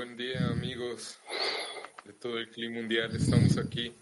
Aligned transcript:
Buen 0.00 0.16
día 0.16 0.46
amigos 0.50 1.18
de 2.06 2.14
todo 2.14 2.38
el 2.38 2.48
clima 2.48 2.76
mundial, 2.76 3.14
estamos 3.14 3.58
aquí. 3.58 3.92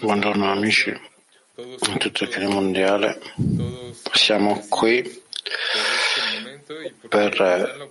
Buongiorno 0.00 0.50
amici 0.50 0.90
di 1.54 1.98
tutto 1.98 2.24
il 2.24 2.30
clima 2.30 2.54
mondiale. 2.54 3.20
Siamo 4.12 4.66
qui 4.68 5.22
per, 7.08 7.88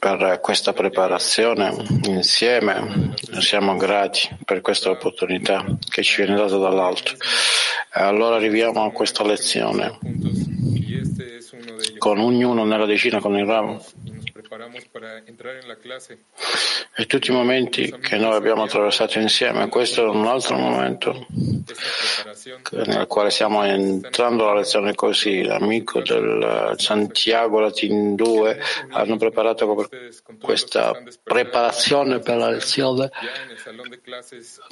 per 0.00 0.40
questa 0.40 0.72
preparazione 0.72 1.72
insieme. 2.08 3.14
Siamo 3.38 3.76
grati 3.76 4.28
per 4.44 4.60
questa 4.60 4.90
opportunità 4.90 5.64
che 5.88 6.02
ci 6.02 6.24
viene 6.24 6.34
data 6.34 6.56
dall'alto. 6.56 7.12
Allora 7.90 8.34
arriviamo 8.34 8.84
a 8.84 8.90
questa 8.90 9.24
lezione 9.24 10.00
con 11.98 12.18
ognuno 12.18 12.64
nella 12.64 12.86
decina 12.86 13.20
con 13.20 13.36
il 13.36 13.46
ramo 13.46 13.80
e 16.96 17.06
tutti 17.06 17.30
i 17.30 17.34
momenti 17.34 17.92
che 18.00 18.16
noi 18.16 18.34
abbiamo 18.34 18.62
attraversato 18.62 19.18
insieme. 19.18 19.68
Questo 19.68 20.04
è 20.04 20.08
un 20.08 20.26
altro 20.26 20.56
momento 20.56 21.26
nel 22.70 23.06
quale 23.08 23.30
stiamo 23.30 23.64
entrando 23.64 24.44
alla 24.48 24.60
lezione 24.60 24.94
così. 24.94 25.42
L'amico 25.42 26.00
del 26.00 26.74
Santiago 26.76 27.58
Latin 27.58 28.14
2 28.14 28.60
hanno 28.90 29.16
preparato 29.16 29.88
questa 30.40 30.92
preparazione 31.22 32.20
per 32.20 32.36
la 32.36 32.50
lezione. 32.50 33.10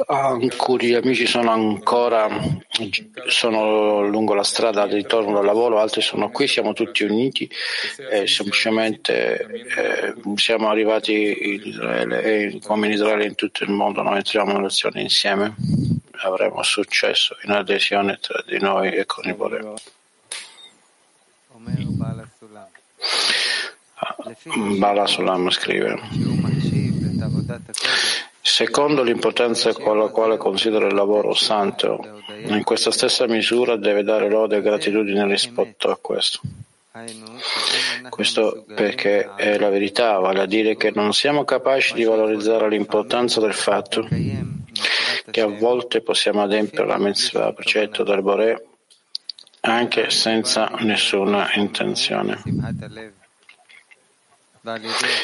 Alcuni 0.07 0.93
amici 0.93 1.27
sono 1.27 1.51
ancora 1.51 2.29
sono 3.27 4.07
lungo 4.07 4.35
la 4.35 4.45
strada 4.45 4.83
al 4.83 4.91
ritorno 4.91 5.35
dal 5.35 5.45
lavoro, 5.45 5.81
altri 5.81 6.03
sono 6.03 6.31
qui, 6.31 6.47
siamo 6.47 6.73
tutti 6.73 7.03
uniti 7.03 7.51
e 8.11 8.27
semplicemente 8.27 9.47
siamo 10.37 10.69
arrivati 10.69 11.55
in 11.55 11.63
Israele 11.65 12.23
e 12.23 12.61
come 12.65 12.87
in 12.87 12.93
Israele 12.93 13.25
in 13.25 13.35
tutto 13.35 13.65
il 13.65 13.71
mondo, 13.71 14.03
noi 14.03 14.17
entriamo 14.17 14.51
in 14.51 14.57
nell'azione 14.57 15.01
insieme, 15.01 15.55
avremo 16.23 16.63
successo 16.63 17.37
in 17.45 17.51
adesione 17.51 18.19
tra 18.21 18.43
di 18.47 18.59
noi 18.59 18.91
e 18.93 19.07
con 19.07 19.25
il 19.27 19.35
volere. 19.35 19.75
Ah, 23.95 24.17
Bala 24.79 25.07
Sulam 25.07 25.51
scrive 25.51 26.01
Secondo 28.41 29.03
l'importanza 29.03 29.73
con 29.73 29.99
la 29.99 30.09
quale 30.09 30.37
considera 30.37 30.87
il 30.87 30.95
lavoro 30.95 31.35
santo, 31.35 32.21
in 32.47 32.65
questa 32.65 32.91
stessa 32.91 33.27
misura 33.27 33.77
deve 33.77 34.03
dare 34.03 34.29
lode 34.29 34.57
e 34.57 34.63
gratitudine 34.63 35.27
rispetto 35.27 35.91
a 35.91 35.97
questo. 35.97 36.41
Questo 38.11 38.65
perché 38.75 39.35
è 39.35 39.57
la 39.59 39.71
verità, 39.71 40.19
vale 40.19 40.41
a 40.41 40.47
dire 40.47 40.77
che 40.77 40.91
non 40.95 41.15
siamo 41.15 41.45
capaci 41.45 41.95
di 41.95 42.05
valorizzare 42.05 42.69
l'importanza 42.69 43.41
del 43.41 43.55
fatto 43.55 44.07
che 45.31 45.41
a 45.41 45.47
volte 45.47 46.03
possiamo 46.03 46.43
adempiere 46.43 46.87
la 46.87 46.99
mitzvah 46.99 47.53
precetto 47.55 48.03
del 48.03 48.23
Boré 48.23 48.67
anche 49.61 50.11
senza 50.11 50.69
nessuna 50.81 51.51
intenzione. 51.55 52.43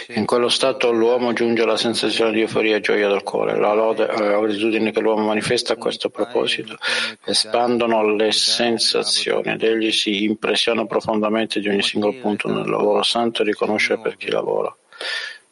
In 0.08 0.26
quello 0.26 0.48
stato 0.48 0.90
l'uomo 0.90 1.32
giunge 1.32 1.62
alla 1.62 1.76
sensazione 1.76 2.32
di 2.32 2.40
euforia 2.40 2.76
e 2.76 2.80
gioia 2.80 3.06
del 3.06 3.22
cuore. 3.22 3.56
La 3.56 3.72
lode 3.72 4.08
e 4.08 4.18
la 4.18 4.40
gratitudine 4.40 4.90
che 4.90 4.98
l'uomo 4.98 5.26
manifesta 5.26 5.74
a 5.74 5.76
questo 5.76 6.10
proposito. 6.10 6.76
espandono 7.24 8.16
le 8.16 8.32
sensazioni 8.32 9.52
ed 9.52 9.62
egli 9.62 9.92
si 9.92 10.24
impressiona 10.24 10.86
profondamente 10.86 11.60
di 11.60 11.68
ogni 11.68 11.82
singolo 11.82 12.14
punto 12.14 12.48
nel 12.48 12.68
lavoro. 12.68 13.04
Santo 13.04 13.42
e 13.42 13.44
riconosce 13.44 13.98
per 13.98 14.16
chi 14.16 14.28
lavora. 14.28 14.74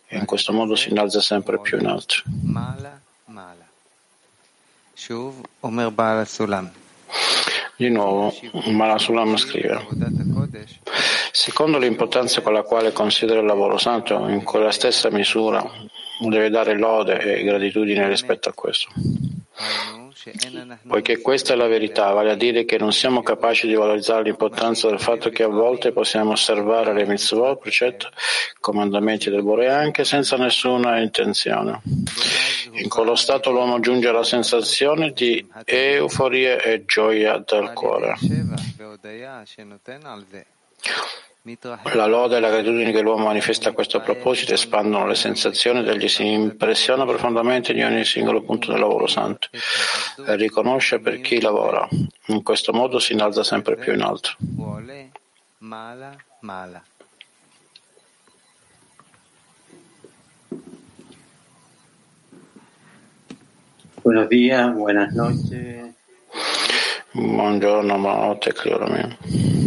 E 0.08 0.16
in 0.18 0.24
questo 0.24 0.52
modo 0.52 0.74
si 0.74 0.88
innalza 0.88 1.20
sempre 1.20 1.60
più 1.60 1.78
in 1.78 1.86
alto. 1.86 2.22
Di 7.78 7.90
nuovo, 7.90 8.34
Malasulam 8.70 9.36
scrive, 9.36 9.86
secondo 11.30 11.76
l'importanza 11.76 12.40
con 12.40 12.54
la 12.54 12.62
quale 12.62 12.90
considera 12.92 13.40
il 13.40 13.46
lavoro 13.46 13.76
santo, 13.76 14.26
in 14.28 14.42
quella 14.44 14.70
stessa 14.70 15.10
misura 15.10 15.62
deve 16.18 16.48
dare 16.48 16.78
lode 16.78 17.18
e 17.18 17.44
gratitudine 17.44 18.08
rispetto 18.08 18.48
a 18.48 18.54
questo. 18.54 18.88
Poiché 20.86 21.20
questa 21.20 21.54
è 21.54 21.56
la 21.56 21.66
verità, 21.66 22.10
vale 22.12 22.30
a 22.30 22.34
dire 22.34 22.64
che 22.64 22.78
non 22.78 22.92
siamo 22.92 23.22
capaci 23.22 23.66
di 23.66 23.74
valorizzare 23.74 24.24
l'importanza 24.24 24.88
del 24.88 25.00
fatto 25.00 25.30
che 25.30 25.44
a 25.44 25.48
volte 25.48 25.92
possiamo 25.92 26.32
osservare 26.32 26.92
le 26.92 27.06
mitzvot, 27.06 27.58
precetti, 27.58 28.06
comandamenti 28.60 29.30
del 29.30 29.42
Bore 29.42 29.70
anche 29.70 30.04
senza 30.04 30.36
nessuna 30.36 31.00
intenzione. 31.00 31.80
In 32.72 32.88
quello 32.88 33.14
stato 33.14 33.50
l'uomo 33.50 33.80
giunge 33.80 34.08
alla 34.08 34.24
sensazione 34.24 35.12
di 35.12 35.46
euforia 35.64 36.60
e 36.60 36.84
gioia 36.84 37.38
del 37.38 37.72
cuore. 37.72 38.16
La 41.92 42.06
lode 42.06 42.38
e 42.38 42.40
la 42.40 42.48
gratitudine 42.48 42.90
che 42.90 43.02
l'uomo 43.02 43.26
manifesta 43.26 43.68
a 43.68 43.72
questo 43.72 44.00
proposito 44.00 44.52
espandono 44.52 45.06
le 45.06 45.14
sensazioni 45.14 45.86
e 45.86 45.92
egli 45.92 46.08
si 46.08 46.26
impressiona 46.26 47.04
profondamente 47.04 47.70
in 47.70 47.84
ogni 47.84 48.04
singolo 48.04 48.42
punto 48.42 48.72
del 48.72 48.80
lavoro 48.80 49.06
santo 49.06 49.48
e 50.26 50.34
riconosce 50.34 50.98
per 50.98 51.20
chi 51.20 51.40
lavora. 51.40 51.86
In 52.26 52.42
questo 52.42 52.72
modo 52.72 52.98
si 52.98 53.12
innalza 53.12 53.44
sempre 53.44 53.76
più 53.76 53.94
in 53.94 54.02
alto. 54.02 54.30
Buongiorno, 67.12 67.98
buonanotte, 67.98 68.52
caro 68.52 68.86
mio. 68.88 69.65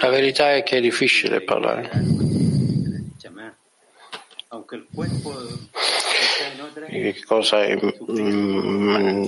La 0.00 0.08
verità 0.08 0.54
è 0.54 0.62
che 0.62 0.78
è 0.78 0.80
difficile 0.80 1.40
parlare. 1.42 1.90
Otra, 6.60 6.86
Che 6.86 7.22
cosa 7.26 7.64
è 7.64 7.78
mm, 8.10 9.24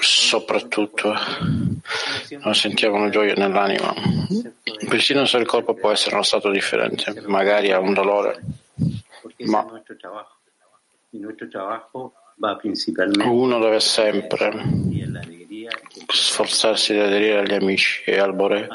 soprattutto 0.00 1.14
non 2.42 2.54
sentiamo 2.54 2.96
una 2.96 3.08
gioia 3.08 3.34
nell'anima. 3.34 3.94
Persino 4.88 5.24
se 5.24 5.38
il 5.38 5.46
corpo 5.46 5.74
può 5.74 5.90
essere 5.90 6.14
uno 6.14 6.24
stato 6.24 6.50
differente, 6.50 7.22
magari 7.26 7.70
ha 7.72 7.78
un 7.78 7.92
dolore, 7.94 8.42
Ma- 9.46 9.62
Uno 13.24 13.58
deve 13.58 13.80
sempre 13.80 14.62
sforzarsi 16.22 16.92
di 16.92 16.98
aderire 16.98 17.40
agli 17.40 17.54
amici 17.54 18.02
e 18.04 18.18
al 18.18 18.34
Bore. 18.34 18.68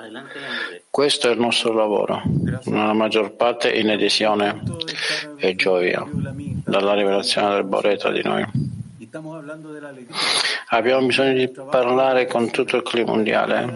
Questo 0.89 1.29
è 1.29 1.31
il 1.31 1.39
nostro 1.39 1.73
lavoro, 1.73 2.21
nella 2.65 2.93
maggior 2.93 3.31
parte 3.35 3.71
in 3.71 3.89
adesione 3.89 4.61
e 5.37 5.55
gioia 5.55 6.05
dalla 6.07 6.93
rivelazione 6.93 7.53
del 7.53 7.63
Bore 7.63 7.97
tra 7.97 8.11
di 8.11 8.21
noi. 8.23 8.70
Abbiamo 10.73 11.05
bisogno 11.05 11.33
di 11.33 11.49
parlare 11.49 12.27
con 12.27 12.49
tutto 12.49 12.77
il 12.77 12.83
clima 12.83 13.11
mondiale. 13.11 13.75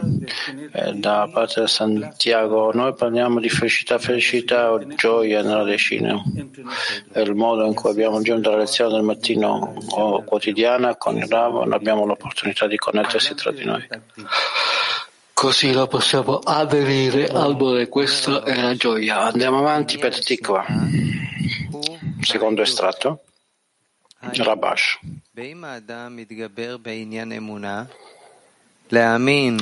Eh, 0.72 0.94
da 0.94 1.30
parte 1.32 1.62
di 1.62 1.68
Santiago, 1.68 2.72
noi 2.74 2.94
parliamo 2.94 3.42
di 3.42 3.50
felicità, 3.50 4.00
felicità 4.00 4.72
o 4.72 4.86
gioia 4.96 5.42
nella 5.42 5.64
decina. 5.64 6.24
È 7.12 7.20
il 7.20 7.36
modo 7.36 7.66
in 7.66 7.74
cui 7.74 7.90
abbiamo 7.90 8.22
giunto 8.22 8.48
alla 8.48 8.60
lezione 8.60 8.94
del 8.94 9.04
mattino 9.04 9.76
o 9.90 10.24
quotidiana 10.24 10.96
con 10.96 11.18
il 11.18 11.28
Rav, 11.28 11.70
abbiamo 11.70 12.06
l'opportunità 12.06 12.66
di 12.66 12.78
connettersi 12.78 13.36
tra 13.36 13.52
di 13.52 13.66
noi. 13.66 13.86
Così 15.34 15.74
lo 15.74 15.88
possiamo 15.88 16.40
aderire 16.40 17.28
al 17.28 17.58
Bore, 17.58 17.90
questa 17.90 18.42
è 18.44 18.62
la 18.62 18.76
gioia. 18.76 19.24
Andiamo 19.24 19.58
avanti 19.58 19.98
per 19.98 20.18
Tikva. 20.18 20.66
Secondo 22.22 22.62
estratto. 22.62 23.20
Rabash. 24.34 25.00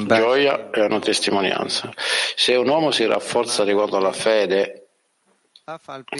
Gioia 0.05 0.69
è 0.69 0.81
una 0.81 0.99
testimonianza. 0.99 1.91
Se 2.35 2.55
un 2.55 2.67
uomo 2.67 2.91
si 2.91 3.05
rafforza 3.05 3.63
riguardo 3.63 3.97
alla 3.97 4.11
fede 4.11 4.87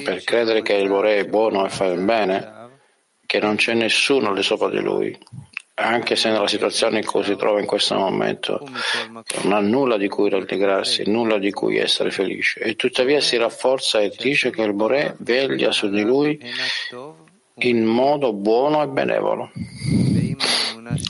per 0.03 0.23
credere 0.23 0.61
che 0.61 0.73
il 0.73 0.87
Bore 0.87 1.17
è 1.17 1.25
buono 1.25 1.65
e 1.65 1.69
fa 1.69 1.85
il 1.85 1.99
bene, 1.99 2.69
che 3.25 3.39
non 3.39 3.55
c'è 3.55 3.73
nessuno 3.73 4.33
di 4.33 4.41
sopra 4.41 4.69
di 4.69 4.79
lui, 4.79 5.17
anche 5.75 6.15
se 6.15 6.29
nella 6.29 6.47
situazione 6.47 6.99
in 6.99 7.05
cui 7.05 7.23
si 7.23 7.35
trova 7.35 7.59
in 7.59 7.65
questo 7.65 7.95
momento 7.95 8.65
non 9.43 9.53
ha 9.53 9.59
nulla 9.59 9.97
di 9.97 10.07
cui 10.07 10.29
rallegrarsi, 10.29 11.09
nulla 11.09 11.39
di 11.39 11.51
cui 11.51 11.77
essere 11.77 12.11
felice, 12.11 12.59
e 12.59 12.75
tuttavia 12.75 13.19
si 13.19 13.35
rafforza 13.37 13.99
e 13.99 14.13
dice 14.17 14.49
che 14.51 14.61
il 14.61 14.73
Bore 14.73 15.15
veglia 15.19 15.71
su 15.71 15.89
di 15.89 16.03
lui 16.03 16.39
in 17.55 17.83
modo 17.85 18.33
buono 18.33 18.81
e 18.81 18.87
benevolo. 18.87 19.51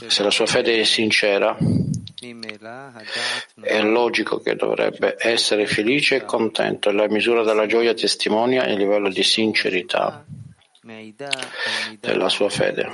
Se 0.06 0.22
la 0.22 0.30
sua 0.30 0.46
fede 0.46 0.80
è 0.80 0.84
sincera, 0.84 1.56
è 3.60 3.82
logico 3.82 4.38
che 4.38 4.54
dovrebbe 4.54 5.16
essere 5.18 5.66
felice 5.66 6.16
e 6.16 6.24
contento 6.24 6.90
la 6.90 7.08
misura 7.08 7.42
della 7.42 7.66
gioia 7.66 7.94
testimonia 7.94 8.64
il 8.66 8.78
livello 8.78 9.08
di 9.08 9.22
sincerità 9.22 10.24
della 12.00 12.28
sua 12.28 12.48
fede. 12.48 12.90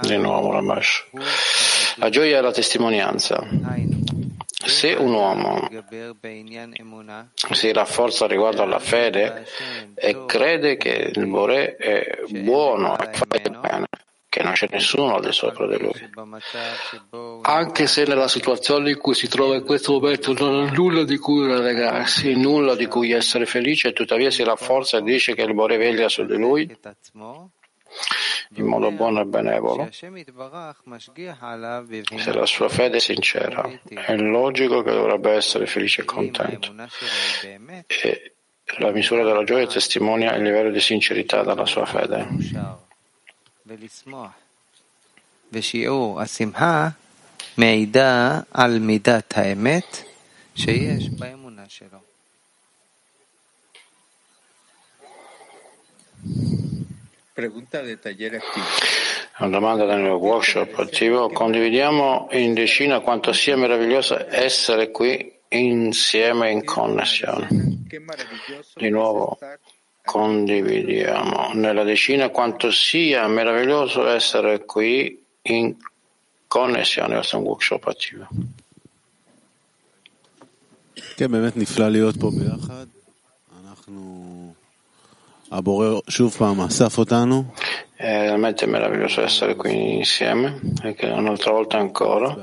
Di 0.00 0.16
nuovo 0.16 0.52
Ramash. 0.52 1.04
La 1.96 2.08
gioia 2.08 2.38
è 2.38 2.40
la 2.40 2.52
testimonianza. 2.52 3.44
Se 4.64 4.92
un 4.92 5.12
uomo 5.12 5.68
si 7.52 7.72
rafforza 7.72 8.26
riguardo 8.26 8.62
alla 8.62 8.78
fede 8.78 9.46
e 9.94 10.24
crede 10.26 10.76
che 10.76 11.10
il 11.14 11.26
Bore 11.26 11.76
è 11.76 12.22
buono 12.28 12.98
e 12.98 13.12
fa 13.12 13.26
bene, 13.26 13.88
che 14.28 14.42
non 14.42 14.52
c'è 14.52 14.66
nessuno 14.70 15.16
al 15.16 15.22
di 15.22 15.32
sopra 15.32 15.66
di 15.66 15.78
lui, 15.78 16.10
anche 17.42 17.86
se 17.86 18.04
nella 18.04 18.28
situazione 18.28 18.90
in 18.90 18.98
cui 18.98 19.14
si 19.14 19.28
trova 19.28 19.56
in 19.56 19.64
questo 19.64 19.92
momento 19.92 20.32
non 20.32 20.66
ha 20.66 20.70
nulla 20.70 21.04
di 21.04 21.18
cui 21.18 21.46
rallegrarsi, 21.46 22.34
nulla 22.34 22.74
di 22.74 22.86
cui 22.86 23.12
essere 23.12 23.44
felice, 23.44 23.92
tuttavia 23.92 24.30
si 24.30 24.42
rafforza 24.42 24.98
e 24.98 25.02
dice 25.02 25.34
che 25.34 25.42
il 25.42 25.52
Bore 25.52 25.76
veglia 25.76 26.08
su 26.08 26.24
di 26.24 26.36
lui, 26.36 26.74
in 28.55 28.65
modo 28.65 28.91
buono 28.91 29.21
e 29.21 29.25
benevolo. 29.25 29.89
Se 29.91 30.09
la 32.33 32.45
sua 32.45 32.69
fede 32.69 32.97
è 32.97 32.99
sincera, 32.99 33.69
è 33.87 34.15
logico 34.15 34.81
che 34.81 34.91
dovrebbe 34.91 35.31
essere 35.31 35.65
felice 35.65 36.01
e 36.01 36.05
contento. 36.05 36.73
E 37.87 38.33
la 38.79 38.91
misura 38.91 39.23
della 39.23 39.43
gioia 39.43 39.67
testimonia 39.67 40.33
il 40.35 40.43
livello 40.43 40.71
di 40.71 40.79
sincerità 40.79 41.43
della 41.43 41.65
sua 41.65 41.85
fede. 41.85 42.27
מעידה 47.57 48.41
על 48.51 48.79
מידת 48.79 49.37
האמת 49.37 49.97
שיש 50.55 51.09
באמונה 51.09 51.63
שלו. 51.67 52.10
Una 59.39 59.49
domanda 59.49 59.85
nel 59.85 60.09
workshop 60.09 60.79
attivo. 60.79 61.29
Condividiamo 61.29 62.27
in 62.31 62.53
decina 62.53 62.99
quanto 62.99 63.31
sia 63.33 63.55
meraviglioso 63.55 64.25
essere 64.29 64.89
qui 64.89 65.31
insieme 65.49 66.51
in 66.51 66.63
connessione. 66.65 67.47
Di 68.75 68.89
nuovo, 68.89 69.37
condividiamo 70.03 71.51
nella 71.53 71.83
decina 71.83 72.29
quanto 72.29 72.71
sia 72.71 73.27
meraviglioso 73.27 74.07
essere 74.07 74.65
qui 74.65 75.23
in 75.43 75.75
connessione. 76.47 77.15
Questo 77.15 77.35
è 77.35 77.39
un 77.39 77.45
workshop 77.45 77.87
attivo. 77.87 78.27
כן, 81.17 81.31
באמת 81.31 81.57
נפלא 81.57 81.89
להיות 81.89 82.15
פה 82.19 82.31
ביחד. 82.31 82.85
אנחנו 83.65 84.53
è 88.02 88.18
veramente 88.18 88.66
meraviglioso 88.66 89.22
essere 89.22 89.54
qui 89.54 89.98
insieme 89.98 90.58
e 90.82 90.96
un'altra 91.08 91.52
volta 91.52 91.78
ancora 91.78 92.36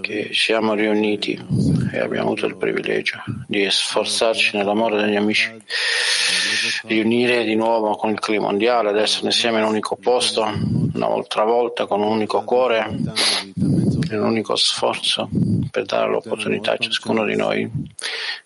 che 0.00 0.30
siamo 0.32 0.72
riuniti 0.72 1.38
e 1.92 1.98
abbiamo 1.98 2.28
avuto 2.28 2.46
il 2.46 2.56
privilegio 2.56 3.22
di 3.46 3.66
sforzarci 3.68 4.56
nell'amore 4.56 5.02
degli 5.02 5.16
amici, 5.16 5.54
di 6.84 7.00
unire 7.00 7.44
di 7.44 7.54
nuovo 7.54 7.96
con 7.96 8.12
il 8.12 8.18
clima 8.18 8.46
mondiale, 8.46 8.88
ad 8.88 8.98
essere 8.98 9.26
insieme 9.26 9.58
in 9.58 9.64
un 9.64 9.70
unico 9.72 9.96
posto, 9.96 10.42
un'altra 10.94 11.44
volta 11.44 11.84
con 11.84 12.00
un 12.00 12.08
unico 12.08 12.42
cuore, 12.44 12.88
in 13.56 14.08
un 14.10 14.24
unico 14.24 14.56
sforzo 14.56 15.28
per 15.70 15.84
dare 15.84 16.08
l'opportunità 16.08 16.72
a 16.72 16.78
ciascuno 16.78 17.26
di 17.26 17.36
noi 17.36 17.70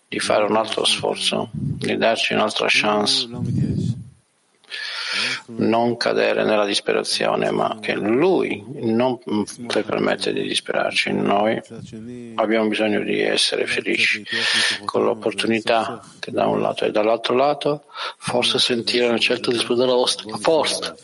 di 0.09 0.19
fare 0.19 0.45
un 0.45 0.57
altro 0.57 0.85
sforzo, 0.85 1.51
di 1.53 1.97
darci 1.97 2.33
un'altra 2.33 2.67
chance 2.69 3.29
non 5.57 5.97
cadere 5.97 6.45
nella 6.45 6.65
disperazione, 6.65 7.51
ma 7.51 7.79
che 7.81 7.95
Lui 7.95 8.63
non 8.81 9.19
ci 9.45 9.83
permette 9.83 10.33
di 10.33 10.43
disperarci. 10.43 11.13
Noi 11.13 11.61
abbiamo 12.35 12.69
bisogno 12.69 13.01
di 13.03 13.21
essere 13.21 13.67
felici 13.67 14.25
con 14.85 15.05
l'opportunità 15.05 16.03
che 16.19 16.31
da 16.31 16.47
un 16.47 16.61
lato 16.61 16.85
e 16.85 16.91
dall'altro 16.91 17.35
lato, 17.35 17.85
forse 18.19 18.59
sentire 18.59 19.07
una 19.07 19.19
certa 19.19 19.51
vostra 19.51 20.37
forza 20.37 20.95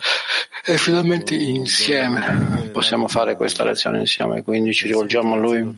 e 0.66 0.78
finalmente 0.78 1.34
insieme 1.34 2.70
possiamo 2.72 3.08
fare 3.08 3.36
questa 3.36 3.64
lezione 3.64 3.98
insieme, 4.00 4.42
quindi 4.42 4.72
ci 4.72 4.86
rivolgiamo 4.86 5.34
a 5.34 5.38
Lui. 5.38 5.74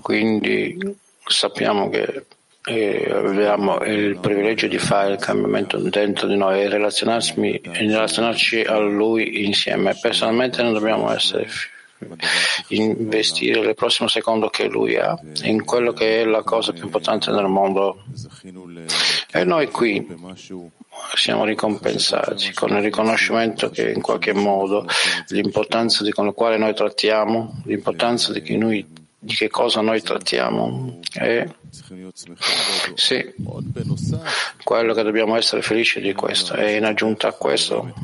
Quindi 0.00 0.78
sappiamo 1.26 1.88
che 1.88 2.26
e 2.66 3.10
abbiamo 3.10 3.78
il 3.84 4.18
privilegio 4.18 4.66
di 4.68 4.78
fare 4.78 5.12
il 5.12 5.18
cambiamento 5.18 5.76
dentro 5.76 6.26
di 6.26 6.36
noi 6.36 6.62
e 6.62 6.68
relazionarci 6.68 8.62
a 8.62 8.78
Lui 8.78 9.44
insieme. 9.44 9.94
Personalmente 10.00 10.62
non 10.62 10.72
dobbiamo 10.72 11.12
essere 11.12 11.46
investire 12.68 13.60
il 13.60 13.74
prossimo 13.74 14.08
secondo 14.08 14.48
che 14.48 14.66
Lui 14.68 14.96
ha 14.96 15.18
in 15.42 15.64
quello 15.64 15.92
che 15.92 16.22
è 16.22 16.24
la 16.24 16.42
cosa 16.42 16.72
più 16.72 16.84
importante 16.84 17.30
nel 17.30 17.48
mondo. 17.48 18.02
E 19.30 19.44
noi 19.44 19.68
qui 19.68 20.06
siamo 21.14 21.44
ricompensati 21.44 22.52
con 22.54 22.70
il 22.70 22.82
riconoscimento 22.82 23.68
che 23.68 23.90
in 23.90 24.00
qualche 24.00 24.32
modo 24.32 24.86
l'importanza 25.28 26.02
di 26.02 26.12
con 26.12 26.24
la 26.24 26.32
quale 26.32 26.56
noi 26.56 26.74
trattiamo, 26.74 27.62
l'importanza 27.64 28.32
di 28.32 28.40
che 28.40 28.56
noi 28.56 29.02
di 29.24 29.34
che 29.34 29.48
cosa 29.48 29.80
noi 29.80 30.02
trattiamo. 30.02 31.00
E 31.14 31.48
sì, 32.94 33.34
quello 34.62 34.92
che 34.92 35.02
dobbiamo 35.02 35.36
essere 35.36 35.62
felici 35.62 36.00
di 36.00 36.12
questo. 36.12 36.54
E 36.54 36.76
in 36.76 36.84
aggiunta 36.84 37.28
a 37.28 37.32
questo, 37.32 37.94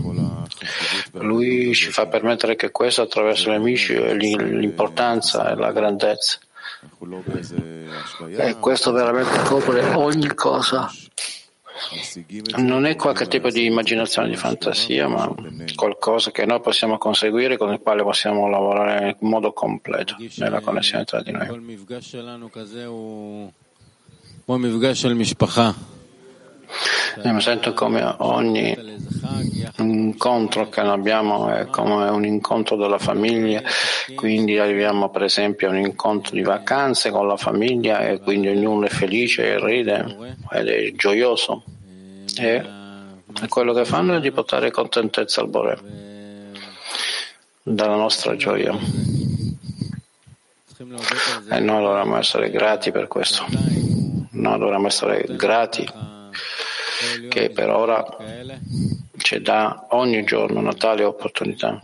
lui 1.13 1.75
ci 1.75 1.91
fa 1.91 2.07
permettere 2.07 2.57
che 2.57 2.71
questo 2.71 3.03
attraverso 3.03 3.51
gli 3.51 3.55
amici 3.55 3.95
l'importanza 4.17 5.51
e 5.51 5.57
la 5.57 5.73
grandezza. 5.73 6.39
E 8.39 8.57
questo 8.59 8.91
veramente 8.93 9.43
copre 9.43 9.95
ogni 9.95 10.35
cosa. 10.35 10.91
Non 12.57 12.85
è 12.87 12.97
qualche 12.97 13.27
tipo 13.27 13.51
di 13.51 13.65
immaginazione, 13.65 14.29
di 14.29 14.37
fantasia, 14.37 15.09
ma 15.09 15.35
qualcosa 15.75 16.31
che 16.31 16.45
noi 16.45 16.61
possiamo 16.61 16.99
conseguire, 16.99 17.57
con 17.57 17.73
il 17.73 17.81
quale 17.81 18.03
possiamo 18.03 18.49
lavorare 18.49 19.17
in 19.21 19.29
modo 19.29 19.53
completo 19.53 20.17
nella 20.37 20.61
connessione 20.61 21.05
tra 21.05 21.23
di 21.23 21.33
noi. 21.33 21.47
Mi 27.25 27.41
sento 27.41 27.73
come 27.75 28.15
ogni 28.19 28.77
incontro 29.79 30.69
che 30.69 30.81
abbiamo 30.81 31.49
è 31.49 31.67
come 31.67 32.09
un 32.09 32.25
incontro 32.25 32.77
della 32.77 32.99
famiglia, 32.99 33.63
quindi 34.15 34.59
arriviamo 34.59 35.11
per 35.11 35.25
esempio 35.25 35.69
a 35.69 35.71
un 35.71 35.79
incontro 35.79 36.35
di 36.35 36.43
vacanze 36.43 37.11
con 37.11 37.27
la 37.27 37.37
famiglia 37.37 38.01
e 38.01 38.21
quindi 38.21 38.49
ognuno 38.49 38.87
è 38.87 38.89
felice 38.89 39.47
e 39.47 39.65
ride 39.65 40.37
ed 40.51 40.69
è 40.69 40.93
gioioso. 40.93 41.63
E 42.37 42.65
quello 43.49 43.73
che 43.73 43.85
fanno 43.85 44.17
è 44.17 44.21
di 44.21 44.31
portare 44.31 44.71
contentezza 44.71 45.41
al 45.41 45.49
Bore 45.49 45.79
dalla 47.63 47.97
nostra 47.97 48.37
gioia. 48.37 48.77
E 51.51 51.61
noi 51.61 51.83
dovremmo 51.83 52.17
essere 52.17 52.51
grati 52.51 52.91
per 52.91 53.07
questo. 53.07 53.45
Noi 54.33 54.59
dovremmo 54.59 54.87
essere 54.87 55.27
grati 55.29 55.87
che 57.29 57.51
per 57.51 57.71
ora 57.71 58.05
ci 59.19 59.41
dà 59.41 59.87
ogni 59.91 60.25
giorno 60.25 60.59
una 60.61 60.75
tale 60.75 61.05
opportunità. 61.05 61.81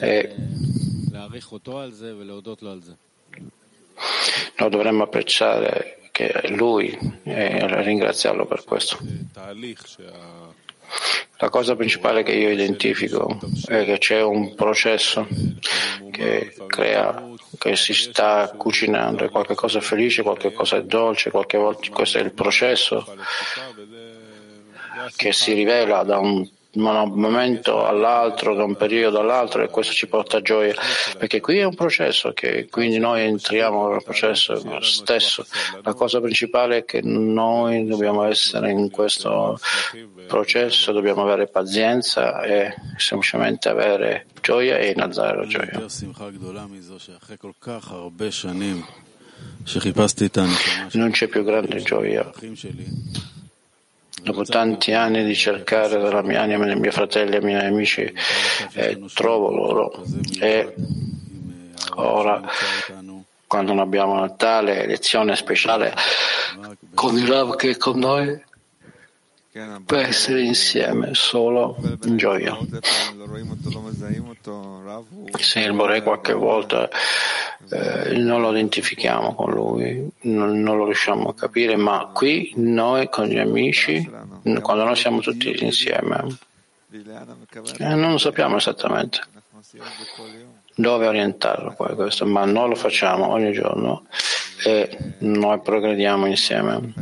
E 0.00 0.34
noi 4.58 4.70
dovremmo 4.70 5.02
apprezzare 5.04 6.10
che 6.10 6.48
lui 6.48 6.96
e 7.24 7.82
ringraziarlo 7.82 8.46
per 8.46 8.64
questo. 8.64 8.98
La 11.38 11.50
cosa 11.50 11.76
principale 11.76 12.22
che 12.22 12.32
io 12.32 12.48
identifico 12.48 13.38
è 13.66 13.84
che 13.84 13.98
c'è 13.98 14.22
un 14.22 14.54
processo 14.54 15.26
che 16.10 16.54
crea, 16.66 17.28
che 17.58 17.76
si 17.76 17.92
sta 17.92 18.54
cucinando, 18.56 19.24
è 19.24 19.30
felice, 19.80 20.22
qualche 20.22 20.52
cosa 20.52 20.76
è 20.76 20.84
dolce, 20.84 21.30
qualche 21.30 21.58
volta 21.58 21.90
questo 21.90 22.18
è 22.18 22.22
il 22.22 22.32
processo 22.32 23.04
che 25.14 25.32
si 25.32 25.52
rivela 25.52 26.02
da 26.04 26.18
un 26.18 26.48
un 26.76 27.12
momento 27.14 27.84
all'altro, 27.84 28.54
da 28.54 28.64
un 28.64 28.76
periodo 28.76 29.20
all'altro 29.20 29.62
e 29.62 29.68
questo 29.68 29.92
ci 29.92 30.06
porta 30.06 30.40
gioia, 30.40 30.74
perché 31.18 31.40
qui 31.40 31.58
è 31.58 31.64
un 31.64 31.74
processo 31.74 32.32
che 32.32 32.68
quindi 32.70 32.98
noi 32.98 33.22
entriamo 33.22 33.88
nel 33.88 34.02
processo 34.02 34.80
stesso. 34.82 35.46
La 35.82 35.94
cosa 35.94 36.20
principale 36.20 36.78
è 36.78 36.84
che 36.84 37.00
noi 37.02 37.86
dobbiamo 37.86 38.24
essere 38.24 38.70
in 38.70 38.90
questo 38.90 39.58
processo, 40.26 40.92
dobbiamo 40.92 41.22
avere 41.22 41.46
pazienza 41.46 42.42
e 42.42 42.74
semplicemente 42.96 43.68
avere 43.68 44.26
gioia 44.40 44.78
e 44.78 44.90
innalzare 44.90 45.36
la 45.36 45.46
gioia. 45.46 45.86
Non 50.92 51.10
c'è 51.10 51.26
più 51.28 51.44
grande 51.44 51.82
gioia 51.82 52.30
dopo 54.26 54.42
tanti 54.42 54.92
anni 54.92 55.24
di 55.24 55.36
cercare 55.36 56.00
dalla 56.00 56.22
mia 56.22 56.42
anima, 56.42 56.64
dei 56.64 56.74
miei 56.74 56.90
fratelli 56.90 57.36
e 57.36 57.40
miei 57.40 57.64
amici, 57.64 58.12
eh, 58.72 59.00
trovo 59.14 59.50
loro. 59.50 60.04
E 60.40 60.74
ora, 61.94 62.42
quando 63.46 63.72
non 63.72 63.82
abbiamo 63.82 64.14
una 64.14 64.30
tale 64.30 64.84
lezione 64.84 65.36
speciale 65.36 65.94
con 66.92 67.16
il 67.16 67.28
Rav 67.28 67.54
che 67.54 67.70
è 67.70 67.76
con 67.76 68.00
noi, 68.00 68.42
per 69.84 70.00
essere 70.00 70.42
insieme 70.42 71.14
solo 71.14 71.76
in 72.04 72.16
gioia. 72.16 72.56
Se 75.38 75.60
il 75.60 75.72
Bore 75.72 76.02
qualche 76.02 76.34
volta 76.34 76.88
eh, 77.70 78.18
non 78.18 78.42
lo 78.42 78.50
identifichiamo 78.50 79.34
con 79.34 79.52
lui, 79.52 80.08
non, 80.22 80.60
non, 80.60 80.76
lo 80.76 80.84
riusciamo 80.84 81.30
a 81.30 81.34
capire, 81.34 81.76
ma 81.76 82.10
qui 82.12 82.52
noi 82.56 83.08
con 83.08 83.26
gli 83.26 83.38
amici, 83.38 84.08
quando 84.60 84.84
noi 84.84 84.96
siamo 84.96 85.20
tutti 85.20 85.64
insieme, 85.64 86.38
eh, 86.90 87.94
non 87.94 88.18
sappiamo 88.18 88.56
esattamente 88.56 89.20
dove 90.74 91.06
orientarlo 91.06 91.72
questo, 91.72 92.26
ma 92.26 92.44
noi 92.44 92.68
lo 92.68 92.74
facciamo 92.74 93.28
ogni 93.28 93.52
giorno 93.52 94.04
e 94.64 95.14
noi 95.20 95.58
progrediamo 95.60 96.26
insieme. 96.26 96.92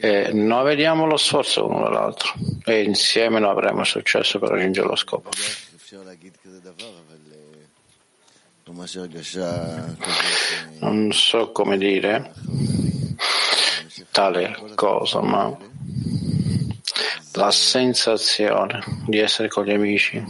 E 0.00 0.32
noi 0.32 0.64
vediamo 0.64 1.06
lo 1.06 1.16
sforzo 1.16 1.66
uno 1.66 1.82
dall'altro 1.82 2.32
e 2.64 2.82
insieme 2.82 3.38
noi 3.38 3.50
avremo 3.50 3.84
successo 3.84 4.38
per 4.38 4.50
raggiungere 4.50 4.86
lo 4.86 4.96
scopo. 4.96 5.30
Non 10.80 11.12
so 11.12 11.52
come 11.52 11.78
dire 11.78 12.32
tale 14.10 14.56
cosa, 14.74 15.20
ma 15.20 15.56
la 17.32 17.50
sensazione 17.50 18.82
di 19.06 19.18
essere 19.18 19.48
con 19.48 19.64
gli 19.64 19.72
amici 19.72 20.24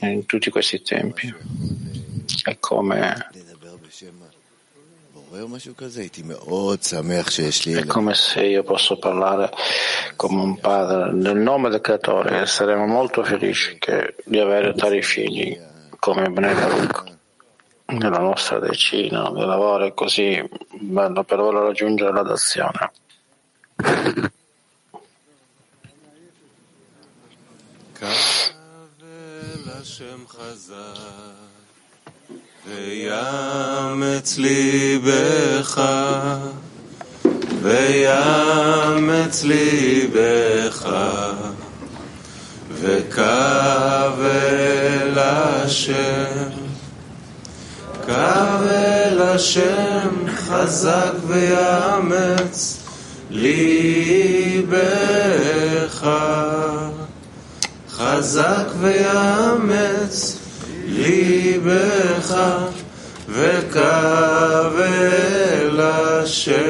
in 0.00 0.26
tutti 0.26 0.50
questi 0.50 0.82
tempi 0.82 1.34
è 2.42 2.58
come 2.58 3.30
è 7.74 7.86
come 7.86 8.14
se 8.14 8.44
io 8.44 8.62
posso 8.62 8.98
parlare 8.98 9.50
come 10.14 10.40
un 10.40 10.60
padre. 10.60 11.12
Nel 11.12 11.36
nome 11.36 11.70
del 11.70 11.80
creatore 11.80 12.42
e 12.42 12.46
saremo 12.46 12.86
molto 12.86 13.24
felici 13.24 13.76
che, 13.78 14.14
di 14.24 14.38
avere 14.38 14.74
tali 14.74 15.02
figli 15.02 15.58
come 15.98 16.28
Benedetto. 16.28 17.04
Nella 17.86 18.18
nostra 18.18 18.60
decina 18.60 19.28
di 19.32 19.44
lavoro 19.44 19.86
è 19.86 19.92
così 19.92 20.40
bello 20.70 21.24
per 21.24 21.38
loro 21.38 21.64
raggiungere 21.66 22.12
l'adazione. 22.12 22.92
ויאמץ 32.68 34.38
ליבך, 34.38 35.82
ויאמץ 37.62 39.44
ליבך, 39.44 40.88
וקו 42.80 43.22
אל 44.20 45.18
השם. 45.18 46.64
קו 48.06 48.12
אל 48.70 49.22
השם 49.22 50.08
חזק 50.36 51.12
ויאמץ 51.26 52.78
ליבך 53.30 54.50
חזק 57.90 58.66
ויאמץ 58.80 60.43
ליבך 61.04 62.34
אל 64.78 65.80
השם 65.80 66.60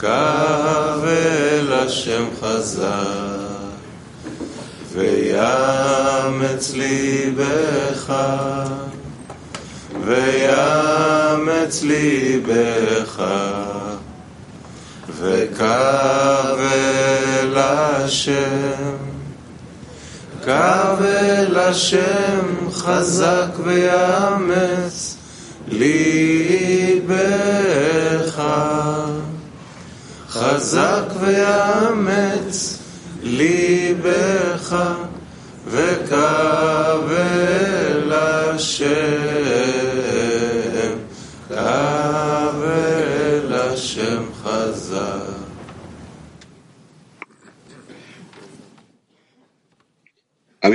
קו 0.00 0.08
השם 1.72 2.24
חזק 2.40 3.38
ויאמץ 4.98 6.72
ליבך, 6.74 8.14
ויאמץ 10.04 11.82
ליבך, 11.82 13.24
וקו 15.18 15.64
השם, 17.56 19.07
קו 20.48 21.04
אל 21.04 21.58
השם 21.58 22.70
חזק 22.72 23.48
ויאמץ 23.64 25.16
ליבך, 25.68 27.12
חזק 30.28 31.04
ויאמץ 31.20 32.78
ליבך 33.22 34.76
וקו 35.66 36.16
אל 37.10 38.12
השם, 38.12 39.17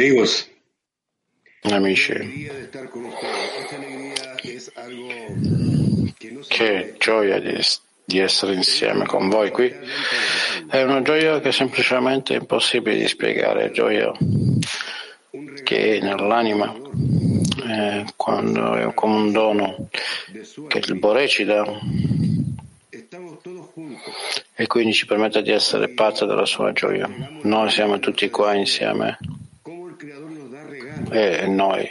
Amigos, 0.04 0.50
amici, 1.62 2.50
che 6.50 6.96
gioia 7.00 7.40
di, 7.40 7.58
di 8.04 8.20
essere 8.20 8.54
insieme 8.54 9.06
con 9.06 9.30
voi 9.30 9.50
qui. 9.50 9.74
È 10.68 10.82
una 10.82 11.02
gioia 11.02 11.40
che 11.40 11.54
semplicemente 11.54 12.34
è 12.34 12.40
impossibile 12.40 12.98
di 12.98 13.08
spiegare, 13.08 13.72
gioia 13.72 14.12
che 15.64 15.98
è 15.98 16.00
nell'anima. 16.02 16.76
Eh, 17.66 18.06
quando 18.18 18.76
è 18.76 18.94
come 18.94 19.16
un 19.16 19.32
dono 19.32 19.88
che 20.68 20.80
il 20.80 21.00
Bore 21.00 21.30
ci 21.30 21.46
dà 21.46 21.64
e 24.54 24.68
quindi 24.68 24.92
ci 24.92 25.06
permette 25.06 25.42
di 25.42 25.52
essere 25.52 25.88
parte 25.88 26.26
della 26.26 26.46
sua 26.46 26.74
gioia. 26.74 27.10
Noi 27.44 27.70
siamo 27.70 28.00
tutti 28.00 28.30
qua 28.30 28.54
insieme 28.54 29.18
e 31.14 31.46
noi 31.46 31.88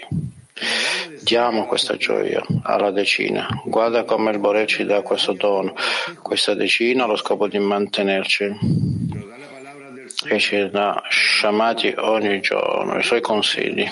diamo 1.23 1.67
questa 1.67 1.97
gioia 1.97 2.43
alla 2.65 2.91
decina. 2.91 3.47
Guarda 3.65 4.03
come 4.03 4.33
il 4.33 4.41
Bore 4.41 4.67
ci 4.67 4.85
dà 4.85 5.01
questo 5.03 5.33
dono, 5.33 5.75
questa 6.21 6.55
decina 6.55 7.05
allo 7.05 7.15
scopo 7.15 7.47
di 7.47 7.61
mantenerci 7.61 8.53
e 10.27 10.39
ci 10.41 10.69
dà 10.71 11.01
sciamati 11.09 11.95
ogni 11.99 12.41
giorno 12.41 12.99
i 12.99 13.03
suoi 13.05 13.21
consigli. 13.21 13.89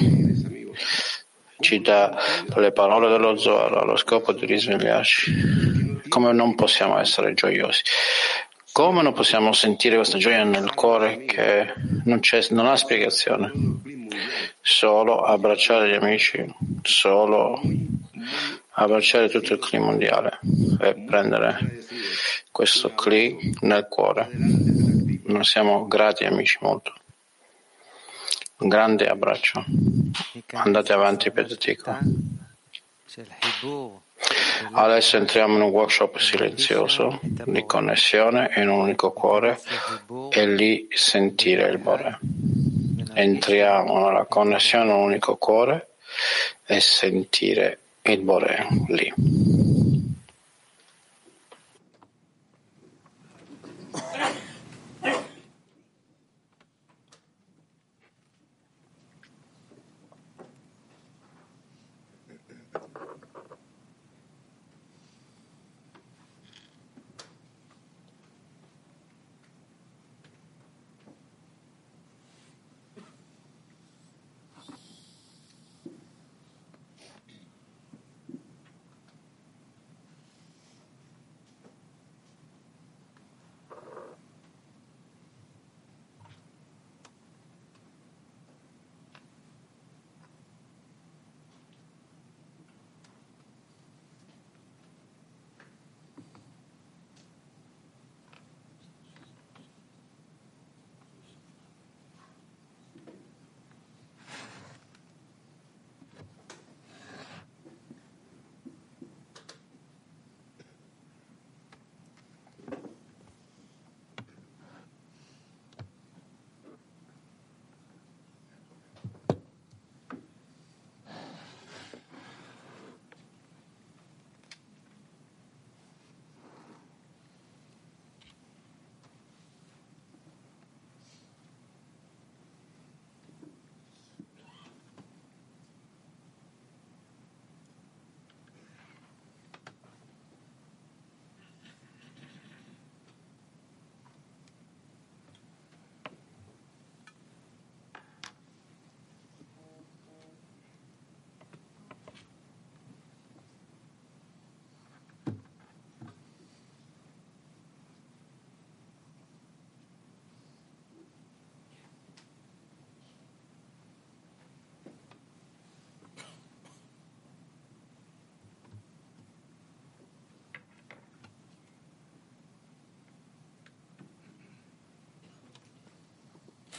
Ci 1.61 1.81
dà 1.81 2.19
le 2.57 2.73
parole 2.73 3.09
dello 3.09 3.37
Zohar 3.37 3.77
allo 3.77 3.97
scopo 3.97 4.33
di 4.33 4.47
risvegliarci. 4.47 6.01
Come 6.09 6.33
non 6.33 6.57
possiamo 6.57 6.99
essere 6.99 7.35
gioiosi? 7.35 7.83
Come 8.81 9.03
non 9.03 9.13
possiamo 9.13 9.53
sentire 9.53 9.97
questa 9.97 10.17
gioia 10.17 10.43
nel 10.43 10.73
cuore 10.73 11.27
che 11.27 11.71
non, 12.05 12.19
non 12.49 12.67
ha 12.67 12.77
spiegazione? 12.77 13.53
Solo 14.63 15.21
abbracciare 15.21 15.91
gli 15.91 15.95
amici, 15.95 16.43
solo 16.81 17.61
abbracciare 18.71 19.29
tutto 19.29 19.53
il 19.53 19.59
clima 19.59 19.85
mondiale 19.85 20.39
e 20.81 20.95
prendere 20.95 21.85
questo 22.51 22.95
cli 22.95 23.53
nel 23.61 23.87
cuore. 23.87 24.31
Noi 24.33 25.45
siamo 25.45 25.87
grati 25.87 26.25
amici 26.25 26.57
molto. 26.63 26.95
Un 28.61 28.69
grande 28.69 29.09
abbraccio. 29.09 29.63
Andate 30.53 30.95
avanti 30.95 31.31
Petetico. 31.31 31.99
Adesso 34.73 35.17
entriamo 35.17 35.57
in 35.57 35.63
un 35.63 35.71
workshop 35.71 36.19
silenzioso 36.19 37.19
di 37.23 37.65
connessione 37.65 38.53
in 38.57 38.69
un 38.69 38.81
unico 38.81 39.13
cuore 39.13 39.61
e 40.31 40.47
lì 40.47 40.87
sentire 40.91 41.69
il 41.69 41.79
Bore. 41.79 42.19
Entriamo 43.15 44.07
nella 44.07 44.27
connessione 44.27 44.85
in 44.85 44.91
un 44.91 45.03
unico 45.03 45.37
cuore 45.37 45.89
e 46.67 46.81
sentire 46.81 47.79
il 48.03 48.21
Bore 48.21 48.67
lì. 48.89 49.60